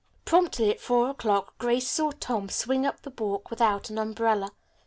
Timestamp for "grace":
1.59-1.87